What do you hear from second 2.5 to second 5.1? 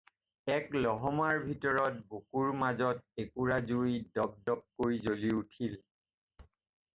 মাজত একুৰা জুই দপদপকৈ